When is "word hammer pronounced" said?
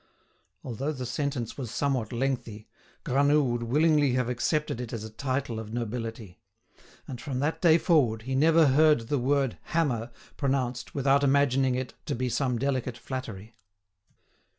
9.19-10.95